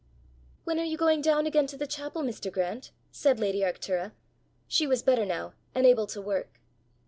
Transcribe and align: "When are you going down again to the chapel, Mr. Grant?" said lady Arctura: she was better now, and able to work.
"When 0.63 0.79
are 0.79 0.83
you 0.83 0.97
going 0.97 1.21
down 1.21 1.45
again 1.45 1.67
to 1.67 1.77
the 1.77 1.85
chapel, 1.85 2.23
Mr. 2.23 2.51
Grant?" 2.51 2.89
said 3.11 3.39
lady 3.39 3.59
Arctura: 3.59 4.13
she 4.67 4.87
was 4.87 5.03
better 5.03 5.27
now, 5.27 5.53
and 5.75 5.85
able 5.85 6.07
to 6.07 6.19
work. 6.19 6.59